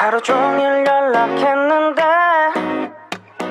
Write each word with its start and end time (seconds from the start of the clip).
하루 0.00 0.18
종일 0.22 0.86
연락했는데 0.86 2.09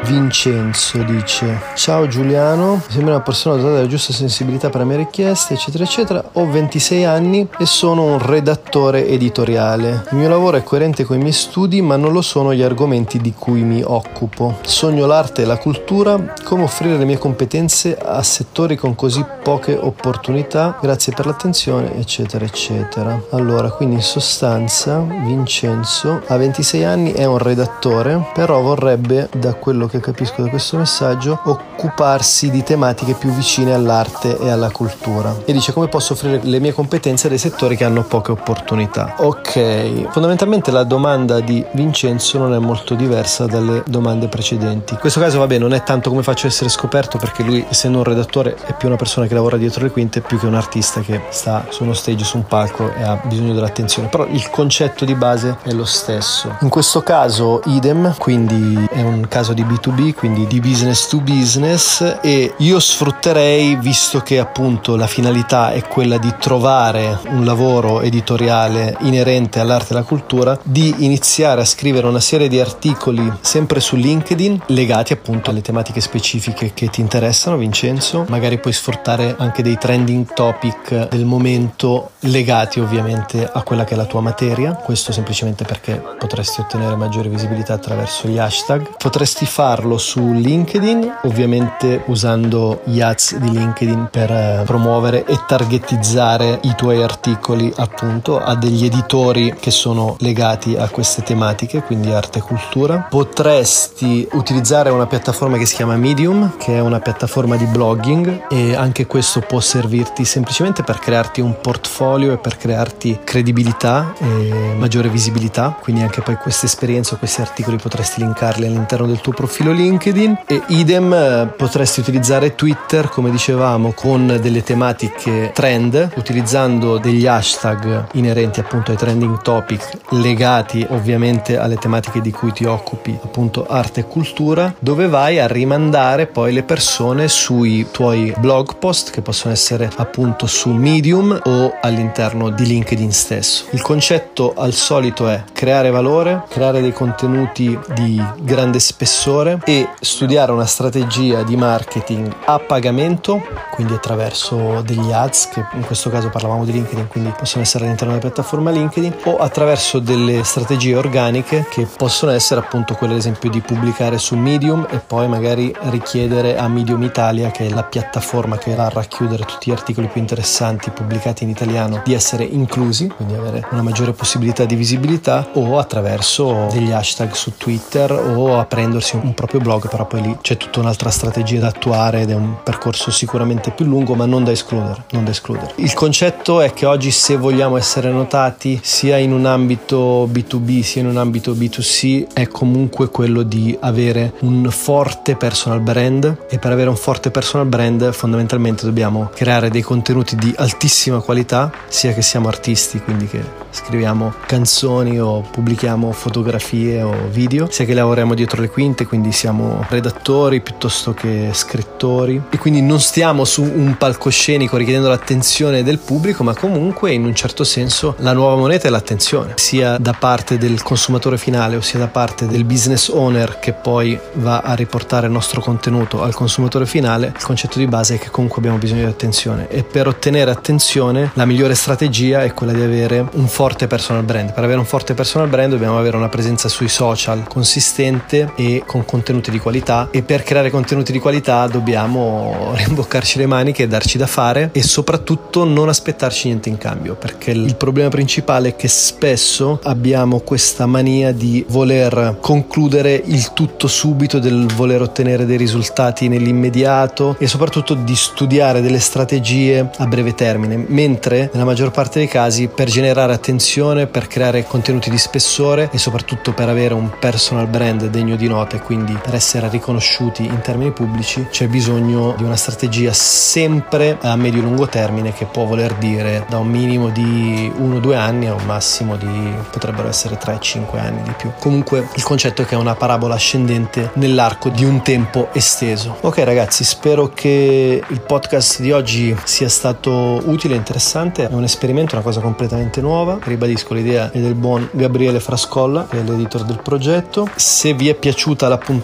Vincenzo 0.09 1.03
dice 1.03 1.61
Ciao 1.75 2.07
Giuliano, 2.07 2.81
sembra 2.89 3.13
una 3.13 3.23
persona 3.23 3.57
dotata 3.57 3.75
della 3.75 3.87
giusta 3.87 4.11
sensibilità 4.11 4.69
per 4.69 4.81
le 4.81 4.87
mie 4.87 4.97
richieste, 4.97 5.53
eccetera, 5.53 5.83
eccetera. 5.83 6.23
Ho 6.33 6.49
26 6.49 7.05
anni 7.05 7.47
e 7.59 7.67
sono 7.67 8.05
un 8.05 8.17
redattore 8.17 9.07
editoriale. 9.07 10.05
Il 10.09 10.17
mio 10.17 10.27
lavoro 10.27 10.57
è 10.57 10.63
coerente 10.63 11.03
con 11.03 11.17
i 11.17 11.19
miei 11.19 11.31
studi, 11.31 11.83
ma 11.83 11.95
non 11.95 12.11
lo 12.11 12.23
sono 12.23 12.55
gli 12.55 12.63
argomenti 12.63 13.19
di 13.19 13.35
cui 13.37 13.61
mi 13.61 13.83
occupo. 13.85 14.57
Sogno 14.61 15.05
l'arte 15.05 15.43
e 15.43 15.45
la 15.45 15.59
cultura, 15.59 16.33
come 16.43 16.63
offrire 16.63 16.97
le 16.97 17.05
mie 17.05 17.19
competenze 17.19 17.95
a 17.95 18.23
settori 18.23 18.75
con 18.75 18.95
così 18.95 19.23
poche 19.43 19.77
opportunità. 19.79 20.75
Grazie 20.81 21.13
per 21.13 21.27
l'attenzione, 21.27 21.95
eccetera, 21.97 22.45
eccetera. 22.45 23.21
Allora, 23.29 23.69
quindi 23.69 23.95
in 23.95 24.01
sostanza, 24.01 24.97
Vincenzo 24.97 26.23
ha 26.25 26.35
26 26.35 26.83
anni, 26.83 27.11
è 27.11 27.25
un 27.25 27.37
redattore, 27.37 28.25
però 28.33 28.59
vorrebbe, 28.61 29.29
da 29.37 29.53
quello 29.53 29.85
che 29.85 29.97
capisco 29.99 30.41
da 30.41 30.49
questo 30.49 30.77
messaggio, 30.77 31.39
occuparsi 31.43 32.49
di 32.49 32.63
tematiche 32.63 33.13
più 33.13 33.31
vicine 33.31 33.73
all'arte 33.73 34.37
e 34.39 34.49
alla 34.49 34.69
cultura. 34.69 35.35
E 35.45 35.53
dice 35.53 35.73
come 35.73 35.87
posso 35.87 36.13
offrire 36.13 36.39
le 36.43 36.59
mie 36.59 36.73
competenze 36.73 37.27
a 37.27 37.29
dei 37.29 37.39
settori 37.39 37.75
che 37.75 37.83
hanno 37.85 38.03
poche 38.03 38.31
opportunità. 38.31 39.15
Ok, 39.17 40.09
fondamentalmente 40.11 40.71
la 40.71 40.83
domanda 40.83 41.39
di 41.39 41.65
Vincenzo 41.73 42.37
non 42.37 42.53
è 42.53 42.59
molto 42.59 42.95
diversa 42.95 43.45
dalle 43.45 43.83
domande 43.87 44.27
precedenti. 44.27 44.93
In 44.93 44.99
questo 44.99 45.19
caso, 45.19 45.39
vabbè, 45.39 45.57
non 45.57 45.73
è 45.73 45.83
tanto 45.83 46.09
come 46.09 46.23
faccio 46.23 46.45
a 46.45 46.49
essere 46.49 46.69
scoperto 46.69 47.17
perché 47.17 47.43
lui, 47.43 47.65
essendo 47.69 47.97
un 47.97 48.03
redattore, 48.03 48.55
è 48.65 48.73
più 48.73 48.87
una 48.87 48.97
persona 48.97 49.27
che 49.27 49.33
lavora 49.33 49.57
dietro 49.57 49.83
le 49.83 49.91
quinte 49.91 50.21
più 50.21 50.39
che 50.39 50.45
un 50.45 50.55
artista 50.55 51.01
che 51.01 51.21
sta 51.29 51.65
su 51.69 51.83
uno 51.83 51.93
stage, 51.93 52.23
su 52.23 52.37
un 52.37 52.45
palco 52.45 52.91
e 52.93 53.03
ha 53.03 53.19
bisogno 53.23 53.53
dell'attenzione. 53.53 54.07
Però 54.07 54.25
il 54.25 54.49
concetto 54.49 55.05
di 55.05 55.15
base 55.15 55.57
è 55.63 55.71
lo 55.71 55.85
stesso. 55.85 56.55
In 56.61 56.69
questo 56.69 57.01
caso, 57.01 57.61
idem, 57.65 58.15
quindi 58.17 58.87
è 58.91 59.01
un 59.01 59.27
caso 59.27 59.53
di 59.53 59.63
B2B, 59.89 60.13
quindi 60.13 60.47
di 60.47 60.59
business 60.59 61.07
to 61.07 61.19
business 61.19 62.19
e 62.21 62.53
io 62.57 62.79
sfrutterei, 62.79 63.75
visto 63.75 64.21
che 64.21 64.39
appunto 64.39 64.95
la 64.95 65.07
finalità 65.07 65.71
è 65.71 65.81
quella 65.87 66.17
di 66.17 66.33
trovare 66.39 67.19
un 67.29 67.45
lavoro 67.45 68.01
editoriale 68.01 68.95
inerente 69.01 69.59
all'arte 69.59 69.93
e 69.93 69.97
alla 69.97 70.05
cultura, 70.05 70.59
di 70.63 70.93
iniziare 70.99 71.61
a 71.61 71.65
scrivere 71.65 72.07
una 72.07 72.19
serie 72.19 72.47
di 72.47 72.59
articoli 72.59 73.31
sempre 73.41 73.79
su 73.79 73.95
LinkedIn 73.95 74.63
legati 74.67 75.13
appunto 75.13 75.49
alle 75.49 75.61
tematiche 75.61 76.01
specifiche 76.01 76.71
che 76.73 76.89
ti 76.89 77.01
interessano, 77.01 77.57
Vincenzo. 77.57 78.25
Magari 78.29 78.59
puoi 78.59 78.73
sfruttare 78.73 79.35
anche 79.37 79.63
dei 79.63 79.77
trending 79.77 80.33
topic 80.33 81.09
del 81.09 81.25
momento 81.25 82.11
legati 82.21 82.79
ovviamente 82.79 83.49
a 83.51 83.61
quella 83.63 83.83
che 83.83 83.93
è 83.93 83.97
la 83.97 84.05
tua 84.05 84.21
materia. 84.21 84.73
Questo 84.73 85.11
semplicemente 85.11 85.63
perché 85.63 86.01
potresti 86.17 86.61
ottenere 86.61 86.95
maggiore 86.95 87.29
visibilità 87.29 87.73
attraverso 87.73 88.27
gli 88.27 88.37
hashtag. 88.37 88.97
Potresti 88.97 89.45
farlo 89.79 89.97
su 89.97 90.33
LinkedIn, 90.33 91.19
ovviamente 91.23 92.03
usando 92.07 92.81
gli 92.83 92.99
ads 92.99 93.37
di 93.37 93.49
LinkedIn 93.49 94.09
per 94.11 94.29
eh, 94.29 94.63
promuovere 94.65 95.23
e 95.23 95.39
targetizzare 95.47 96.59
i 96.63 96.73
tuoi 96.75 97.01
articoli 97.01 97.71
appunto 97.77 98.39
a 98.39 98.55
degli 98.55 98.83
editori 98.83 99.55
che 99.57 99.71
sono 99.71 100.17
legati 100.19 100.75
a 100.75 100.89
queste 100.89 101.23
tematiche, 101.23 101.81
quindi 101.81 102.11
arte 102.11 102.39
e 102.39 102.41
cultura. 102.41 103.07
Potresti 103.09 104.27
utilizzare 104.33 104.89
una 104.89 105.07
piattaforma 105.07 105.57
che 105.57 105.65
si 105.65 105.75
chiama 105.75 105.95
Medium, 105.95 106.57
che 106.57 106.75
è 106.75 106.81
una 106.81 106.99
piattaforma 106.99 107.55
di 107.55 107.65
blogging 107.65 108.47
e 108.49 108.75
anche 108.75 109.07
questo 109.07 109.39
può 109.39 109.61
servirti 109.61 110.25
semplicemente 110.25 110.83
per 110.83 110.99
crearti 110.99 111.39
un 111.39 111.55
portfolio 111.61 112.33
e 112.33 112.37
per 112.37 112.57
crearti 112.57 113.19
credibilità 113.23 114.13
e 114.19 114.73
maggiore 114.77 115.07
visibilità, 115.07 115.77
quindi 115.81 116.01
anche 116.01 116.19
poi 116.21 116.35
queste 116.35 116.65
esperienze 116.65 117.13
o 117.13 117.17
questi 117.17 117.39
articoli 117.39 117.77
potresti 117.77 118.19
linkarli 118.19 118.65
all'interno 118.65 119.07
del 119.07 119.21
tuo 119.21 119.31
profilo 119.31 119.58
LinkedIn 119.67 120.43
e 120.45 120.61
idem 120.67 121.13
eh, 121.13 121.53
potresti 121.55 121.99
utilizzare 121.99 122.55
Twitter 122.55 123.09
come 123.09 123.29
dicevamo 123.29 123.91
con 123.91 124.39
delle 124.41 124.63
tematiche 124.63 125.51
trend 125.53 126.13
utilizzando 126.15 126.97
degli 126.97 127.27
hashtag 127.27 128.07
inerenti 128.13 128.59
appunto 128.59 128.91
ai 128.91 128.97
trending 128.97 129.41
topic 129.41 129.97
legati 130.11 130.85
ovviamente 130.89 131.57
alle 131.57 131.75
tematiche 131.75 132.21
di 132.21 132.31
cui 132.31 132.51
ti 132.51 132.65
occupi 132.65 133.17
appunto 133.21 133.67
arte 133.67 134.01
e 134.01 134.07
cultura 134.07 134.73
dove 134.79 135.07
vai 135.07 135.39
a 135.39 135.47
rimandare 135.47 136.27
poi 136.27 136.53
le 136.53 136.63
persone 136.63 137.27
sui 137.27 137.87
tuoi 137.91 138.33
blog 138.37 138.77
post 138.77 139.11
che 139.11 139.21
possono 139.21 139.53
essere 139.53 139.89
appunto 139.97 140.47
su 140.47 140.71
Medium 140.71 141.39
o 141.43 141.77
all'interno 141.81 142.49
di 142.49 142.65
LinkedIn 142.65 143.11
stesso. 143.11 143.65
Il 143.71 143.81
concetto 143.81 144.53
al 144.55 144.73
solito 144.73 145.27
è 145.27 145.43
creare 145.51 145.89
valore, 145.89 146.43
creare 146.49 146.81
dei 146.81 146.93
contenuti 146.93 147.77
di 147.93 148.23
grande 148.41 148.79
spessore 148.79 149.48
e 149.63 149.89
studiare 149.99 150.51
una 150.51 150.65
strategia 150.65 151.43
di 151.43 151.55
marketing 151.55 152.33
a 152.45 152.59
pagamento, 152.59 153.41
quindi 153.71 153.93
attraverso 153.93 154.81
degli 154.81 155.11
ads, 155.11 155.49
che 155.49 155.65
in 155.73 155.85
questo 155.85 156.09
caso 156.09 156.29
parlavamo 156.29 156.65
di 156.65 156.71
LinkedIn, 156.71 157.07
quindi 157.07 157.33
possono 157.37 157.63
essere 157.63 157.85
all'interno 157.85 158.13
della 158.13 158.27
piattaforma 158.27 158.71
LinkedIn, 158.71 159.15
o 159.25 159.37
attraverso 159.37 159.99
delle 159.99 160.43
strategie 160.43 160.95
organiche 160.95 161.65
che 161.69 161.87
possono 161.97 162.31
essere 162.31 162.59
appunto 162.59 162.95
quelle 162.95 163.13
ad 163.13 163.19
esempio 163.19 163.49
di 163.49 163.61
pubblicare 163.61 164.17
su 164.17 164.35
Medium 164.35 164.85
e 164.89 164.97
poi 164.97 165.27
magari 165.27 165.73
richiedere 165.89 166.57
a 166.57 166.67
Medium 166.67 167.03
Italia, 167.03 167.51
che 167.51 167.67
è 167.67 167.69
la 167.69 167.83
piattaforma 167.83 168.57
che 168.57 168.75
va 168.75 168.85
a 168.85 168.89
racchiudere 168.89 169.45
tutti 169.45 169.69
gli 169.69 169.73
articoli 169.73 170.07
più 170.07 170.19
interessanti 170.19 170.89
pubblicati 170.89 171.43
in 171.43 171.49
italiano, 171.49 172.01
di 172.03 172.13
essere 172.13 172.43
inclusi, 172.43 173.07
quindi 173.07 173.33
avere 173.35 173.65
una 173.71 173.81
maggiore 173.81 174.13
possibilità 174.13 174.65
di 174.65 174.75
visibilità, 174.75 175.49
o 175.53 175.77
attraverso 175.77 176.67
degli 176.71 176.91
hashtag 176.91 177.31
su 177.31 177.55
Twitter 177.57 178.11
o 178.11 178.59
aprendersi 178.59 179.15
un 179.15 179.33
proprio 179.39 179.61
blog, 179.61 179.87
però 179.87 180.05
poi 180.05 180.21
lì 180.21 180.37
c'è 180.41 180.57
tutta 180.57 180.81
un'altra 180.81 181.09
strategia 181.09 181.61
da 181.61 181.67
attuare 181.67 182.21
ed 182.21 182.31
è 182.31 182.35
un 182.35 182.57
percorso 182.61 183.09
sicuramente 183.09 183.71
più 183.71 183.85
lungo, 183.85 184.13
ma 184.13 184.25
non 184.25 184.43
da 184.43 184.51
escludere, 184.51 185.05
non 185.11 185.23
da 185.23 185.31
escludere. 185.31 185.71
Il 185.75 185.93
concetto 185.93 186.59
è 186.59 186.73
che 186.73 186.85
oggi 186.85 187.09
se 187.09 187.37
vogliamo 187.37 187.77
essere 187.77 188.11
notati 188.11 188.79
sia 188.83 189.15
in 189.17 189.31
un 189.31 189.45
ambito 189.45 190.27
B2B 190.29 190.81
sia 190.81 191.01
in 191.01 191.07
un 191.07 191.17
ambito 191.17 191.53
B2C 191.53 192.33
è 192.33 192.47
comunque 192.47 193.09
quello 193.09 193.43
di 193.43 193.77
avere 193.79 194.33
un 194.41 194.69
forte 194.71 195.37
personal 195.37 195.79
brand 195.79 196.45
e 196.49 196.59
per 196.59 196.73
avere 196.73 196.89
un 196.89 196.97
forte 196.97 197.31
personal 197.31 197.65
brand 197.65 198.11
fondamentalmente 198.11 198.85
dobbiamo 198.85 199.29
creare 199.33 199.69
dei 199.69 199.81
contenuti 199.81 200.35
di 200.35 200.53
altissima 200.57 201.21
qualità, 201.21 201.71
sia 201.87 202.11
che 202.13 202.21
siamo 202.21 202.49
artisti, 202.49 202.99
quindi 202.99 203.27
che 203.27 203.41
scriviamo 203.71 204.33
canzoni 204.45 205.19
o 205.19 205.41
pubblichiamo 205.41 206.11
fotografie 206.11 207.01
o 207.01 207.13
video, 207.29 207.67
sia 207.69 207.85
che 207.85 207.93
lavoriamo 207.93 208.33
dietro 208.33 208.61
le 208.61 208.69
quinte, 208.69 209.05
quindi 209.05 209.28
siamo 209.31 209.85
redattori 209.89 210.61
piuttosto 210.61 211.13
che 211.13 211.49
scrittori 211.53 212.41
e 212.49 212.57
quindi 212.57 212.81
non 212.81 212.99
stiamo 212.99 213.45
su 213.45 213.63
un 213.63 213.95
palcoscenico 213.97 214.77
richiedendo 214.77 215.09
l'attenzione 215.09 215.83
del 215.83 215.99
pubblico, 215.99 216.43
ma 216.43 216.53
comunque 216.53 217.11
in 217.11 217.25
un 217.25 217.35
certo 217.35 217.63
senso 217.63 218.15
la 218.19 218.33
nuova 218.33 218.55
moneta 218.55 218.87
è 218.87 218.91
l'attenzione, 218.91 219.53
sia 219.55 219.97
da 219.97 220.13
parte 220.17 220.57
del 220.57 220.81
consumatore 220.81 221.37
finale 221.37 221.75
o 221.75 221.81
sia 221.81 221.99
da 221.99 222.07
parte 222.07 222.47
del 222.47 222.63
business 222.63 223.09
owner 223.09 223.59
che 223.59 223.73
poi 223.73 224.19
va 224.33 224.59
a 224.59 224.73
riportare 224.73 225.27
il 225.27 225.31
nostro 225.31 225.61
contenuto 225.61 226.21
al 226.23 226.33
consumatore 226.33 226.85
finale. 226.85 227.33
Il 227.35 227.43
concetto 227.43 227.79
di 227.79 227.87
base 227.87 228.15
è 228.15 228.19
che 228.19 228.29
comunque 228.29 228.59
abbiamo 228.59 228.77
bisogno 228.77 229.05
di 229.05 229.11
attenzione 229.11 229.67
e 229.69 229.83
per 229.83 230.07
ottenere 230.07 230.51
attenzione 230.51 231.31
la 231.35 231.45
migliore 231.45 231.75
strategia 231.75 232.43
è 232.43 232.53
quella 232.53 232.73
di 232.73 232.81
avere 232.81 233.25
un 233.33 233.47
forte 233.47 233.87
personal 233.87 234.23
brand. 234.23 234.53
Per 234.53 234.63
avere 234.63 234.79
un 234.79 234.85
forte 234.85 235.13
personal 235.13 235.47
brand 235.47 235.71
dobbiamo 235.71 235.97
avere 235.97 236.17
una 236.17 236.29
presenza 236.29 236.67
sui 236.67 236.89
social 236.89 237.47
consistente 237.47 238.51
e 238.55 238.83
con 238.85 239.05
contenuti 239.05 239.17
di 239.51 239.59
qualità 239.59 240.07
e 240.11 240.21
per 240.21 240.43
creare 240.43 240.69
contenuti 240.69 241.11
di 241.11 241.19
qualità 241.19 241.67
dobbiamo 241.67 242.71
rimboccarci 242.75 243.37
le 243.37 243.45
maniche 243.45 243.87
darci 243.87 244.17
da 244.17 244.27
fare 244.27 244.69
e 244.71 244.81
soprattutto 244.81 245.63
non 245.63 245.89
aspettarci 245.89 246.47
niente 246.47 246.69
in 246.69 246.77
cambio 246.77 247.15
perché 247.15 247.51
il 247.51 247.75
problema 247.75 248.09
principale 248.09 248.69
è 248.69 248.75
che 248.75 248.87
spesso 248.87 249.79
abbiamo 249.83 250.39
questa 250.39 250.85
mania 250.85 251.31
di 251.31 251.65
voler 251.69 252.37
concludere 252.39 253.21
il 253.25 253.53
tutto 253.53 253.87
subito, 253.87 254.39
del 254.39 254.65
voler 254.73 255.01
ottenere 255.01 255.45
dei 255.45 255.57
risultati 255.57 256.27
nell'immediato 256.27 257.35
e 257.37 257.47
soprattutto 257.47 257.93
di 257.93 258.15
studiare 258.15 258.81
delle 258.81 258.99
strategie 258.99 259.89
a 259.97 260.05
breve 260.07 260.33
termine, 260.33 260.83
mentre 260.87 261.49
nella 261.51 261.65
maggior 261.65 261.91
parte 261.91 262.19
dei 262.19 262.27
casi 262.27 262.67
per 262.67 262.89
generare 262.89 263.33
attenzione, 263.33 264.07
per 264.07 264.27
creare 264.27 264.63
contenuti 264.63 265.09
di 265.09 265.17
spessore 265.17 265.89
e 265.91 265.97
soprattutto 265.97 266.53
per 266.53 266.69
avere 266.69 266.93
un 266.93 267.11
personal 267.19 267.67
brand 267.67 268.07
degno 268.07 268.35
di 268.35 268.47
nota 268.47 268.77
e 268.77 268.81
quindi 268.81 269.08
quindi 269.09 269.19
per 269.23 269.33
essere 269.33 269.69
riconosciuti 269.69 270.45
in 270.45 270.61
termini 270.61 270.91
pubblici 270.91 271.47
c'è 271.49 271.67
bisogno 271.67 272.35
di 272.37 272.43
una 272.43 272.55
strategia 272.55 273.11
sempre 273.13 274.17
a 274.21 274.35
medio-lungo 274.35 274.87
termine 274.87 275.33
che 275.33 275.45
può 275.45 275.65
voler 275.65 275.95
dire 275.95 276.45
da 276.47 276.59
un 276.59 276.67
minimo 276.67 277.09
di 277.09 277.71
1-2 277.75 278.15
anni 278.15 278.47
a 278.47 278.53
un 278.53 278.65
massimo 278.65 279.15
di 279.15 279.53
potrebbero 279.71 280.07
essere 280.07 280.37
3-5 280.37 280.99
anni 280.99 281.23
di 281.23 281.33
più. 281.35 281.51
Comunque 281.59 282.07
il 282.13 282.23
concetto 282.23 282.61
è 282.61 282.65
che 282.65 282.75
è 282.75 282.77
una 282.77 282.95
parabola 282.95 283.33
ascendente 283.33 284.11
nell'arco 284.15 284.69
di 284.69 284.85
un 284.85 285.01
tempo 285.01 285.49
esteso. 285.53 286.17
Ok 286.21 286.39
ragazzi, 286.39 286.83
spero 286.83 287.29
che 287.33 288.03
il 288.07 288.21
podcast 288.21 288.81
di 288.81 288.91
oggi 288.91 289.35
sia 289.43 289.69
stato 289.69 290.41
utile 290.45 290.75
e 290.75 290.77
interessante, 290.77 291.47
è 291.47 291.53
un 291.53 291.63
esperimento, 291.63 292.15
una 292.15 292.23
cosa 292.23 292.41
completamente 292.41 293.01
nuova. 293.01 293.39
Ribadisco 293.41 293.93
l'idea 293.93 294.29
è 294.31 294.39
del 294.39 294.55
buon 294.55 294.87
Gabriele 294.91 295.39
Frascolla, 295.39 296.05
che 296.09 296.19
è 296.19 296.23
l'editor 296.23 296.63
del 296.63 296.81
progetto. 296.83 297.47
Se 297.55 297.93
vi 297.93 298.09
è 298.09 298.13
piaciuta 298.13 298.67
la 298.67 298.77
puntata, 298.77 298.97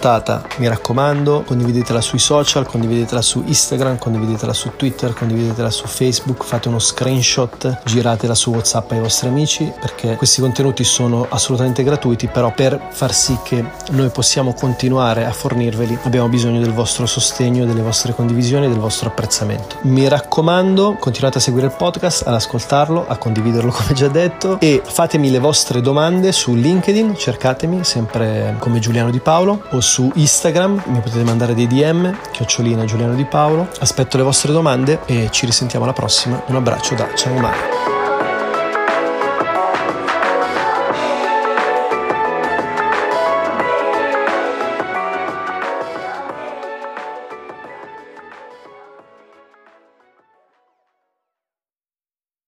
mi 0.58 0.68
raccomando, 0.68 1.44
condividetela 1.46 2.02
sui 2.02 2.20
social, 2.20 2.66
condividetela 2.66 3.22
su 3.22 3.44
Instagram, 3.46 3.98
condividetela 3.98 4.54
su 4.54 4.72
Twitter, 4.76 5.14
condividetela 5.14 5.70
su 5.70 5.88
Facebook, 5.88 6.44
fate 6.44 6.68
uno 6.68 6.80
screenshot, 6.80 7.82
giratela 7.84 8.36
su 8.36 8.52
WhatsApp 8.52 8.92
ai 8.92 9.00
vostri 9.00 9.28
amici 9.28 9.72
perché 9.80 10.16
questi 10.16 10.42
contenuti 10.42 10.84
sono 10.84 11.26
assolutamente 11.30 11.84
gratuiti, 11.84 12.28
però 12.28 12.52
per 12.54 12.90
far 12.92 13.14
sì 13.14 13.38
che 13.44 13.64
noi 13.92 14.10
possiamo 14.10 14.54
continuare 14.54 15.26
a 15.26 15.32
fornirveli 15.32 16.00
abbiamo 16.04 16.28
bisogno 16.28 16.60
del 16.60 16.74
vostro 16.74 17.06
sostegno, 17.06 17.66
delle 17.66 17.82
vostre 17.82 18.14
condivisioni 18.14 18.66
e 18.66 18.70
del 18.70 18.80
vostro 18.80 19.10
apprezzamento. 19.10 19.78
Mi 19.82 20.08
raccomando, 20.08 20.98
continuate 21.00 21.38
a 21.38 21.42
seguire 21.42 21.68
il 21.68 21.74
podcast, 21.78 22.28
ad 22.28 22.34
ascoltarlo, 22.34 23.06
a 23.08 23.18
condividerlo 23.18 23.72
come 23.76 23.94
già 23.94 24.08
detto 24.08 24.60
e 24.60 24.82
fatemi 24.84 25.32
le 25.32 25.40
vostre 25.40 25.82
domande 25.82 26.32
su 26.32 26.54
LinkedIn, 26.54 27.16
cercatemi 27.16 27.84
sempre 27.84 28.56
come 28.60 28.80
Giuliano 28.80 29.10
Di 29.10 29.20
Paolo 29.20 29.64
o 29.72 29.82
su 29.86 30.12
Instagram, 30.16 30.82
mi 30.88 31.00
potete 31.00 31.24
mandare 31.24 31.54
dei 31.54 31.68
DM, 31.68 32.14
chiocciolina 32.32 32.84
Giuliano 32.84 33.14
Di 33.14 33.26
Paolo. 33.26 33.70
Aspetto 33.80 34.18
le 34.18 34.24
vostre 34.24 34.52
domande 34.52 35.00
e 35.06 35.30
ci 35.32 35.46
risentiamo 35.46 35.86
alla 35.86 35.94
prossima. 35.94 36.42
Un 36.48 36.56
abbraccio 36.56 36.96
da 36.96 37.08
Ciao 37.16 37.38
Mario. 37.38 37.95